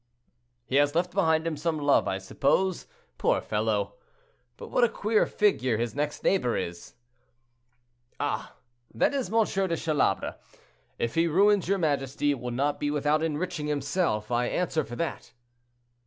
"He 0.65 0.77
has 0.77 0.95
left 0.95 1.11
behind 1.13 1.45
him 1.45 1.55
some 1.55 1.77
love, 1.77 2.07
I 2.07 2.17
suppose, 2.17 2.87
poor 3.19 3.39
fellow. 3.39 3.97
But 4.57 4.71
what 4.71 4.83
a 4.83 4.89
queer 4.89 5.27
figure 5.27 5.77
his 5.77 5.93
next 5.93 6.23
neighbor 6.23 6.57
is." 6.57 6.95
"Ah! 8.19 8.55
that 8.95 9.13
is 9.13 9.31
M. 9.31 9.43
de 9.45 9.75
Chalabre. 9.77 10.37
If 10.97 11.13
he 11.13 11.27
ruins 11.27 11.67
your 11.67 11.77
majesty, 11.77 12.31
it 12.31 12.39
will 12.39 12.49
not 12.49 12.79
be 12.79 12.89
without 12.89 13.21
enriching 13.21 13.67
himself, 13.67 14.31
I 14.31 14.47
answer 14.47 14.83
for 14.83 14.99
it." 14.99 15.35